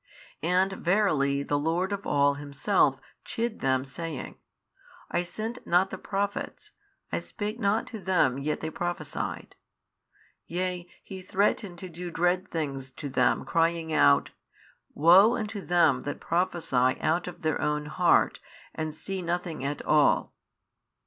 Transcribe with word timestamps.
And 0.41 0.73
verily 0.73 1.43
the 1.43 1.59
Lord 1.59 1.91
of 1.91 2.07
all 2.07 2.33
Himself 2.33 2.99
chid 3.23 3.59
them 3.59 3.85
saying, 3.85 4.39
I 5.11 5.21
sent 5.21 5.59
not 5.67 5.91
the 5.91 5.99
prophets, 5.99 6.71
I 7.11 7.19
spake 7.19 7.59
not 7.59 7.85
to 7.85 7.99
them 7.99 8.39
yet 8.39 8.61
they 8.61 8.71
prophesied; 8.71 9.55
yea, 10.47 10.87
He 11.03 11.21
threatened 11.21 11.77
to 11.77 11.89
do 11.89 12.09
dread 12.09 12.49
things 12.49 12.89
to 12.93 13.09
them 13.09 13.45
crying 13.45 13.93
out, 13.93 14.31
Woe 14.95 15.35
unto 15.37 15.61
them 15.61 16.01
that 16.01 16.19
prophesy 16.19 16.99
out 16.99 17.27
of 17.27 17.43
their 17.43 17.59
their 17.59 17.61
own 17.61 17.85
heart 17.85 18.39
and 18.73 18.95
see 18.95 19.21
nothing 19.21 19.63
at 19.63 19.83
all. 19.85 20.33